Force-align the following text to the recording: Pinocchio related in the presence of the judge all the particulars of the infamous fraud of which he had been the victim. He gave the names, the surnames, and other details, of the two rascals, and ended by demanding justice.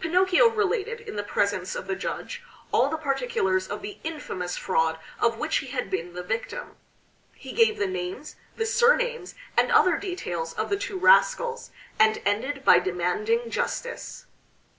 Pinocchio 0.00 0.50
related 0.50 1.00
in 1.00 1.16
the 1.16 1.22
presence 1.22 1.74
of 1.74 1.86
the 1.86 1.96
judge 1.96 2.42
all 2.72 2.90
the 2.90 2.98
particulars 2.98 3.68
of 3.68 3.80
the 3.80 3.96
infamous 4.04 4.54
fraud 4.58 4.98
of 5.18 5.38
which 5.38 5.56
he 5.56 5.68
had 5.68 5.88
been 5.88 6.12
the 6.12 6.22
victim. 6.22 6.76
He 7.32 7.52
gave 7.54 7.78
the 7.78 7.86
names, 7.86 8.36
the 8.58 8.66
surnames, 8.66 9.34
and 9.56 9.72
other 9.72 9.96
details, 9.96 10.52
of 10.52 10.68
the 10.68 10.76
two 10.76 10.98
rascals, 10.98 11.70
and 11.98 12.20
ended 12.26 12.66
by 12.66 12.80
demanding 12.80 13.48
justice. 13.50 14.26